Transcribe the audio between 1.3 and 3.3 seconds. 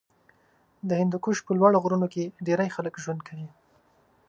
په لوړو غرونو کې ډېری خلک ژوند